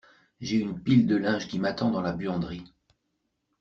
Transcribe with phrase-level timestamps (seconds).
[0.39, 2.73] J’ai une pile de linge qui m’attend dans la buanderie.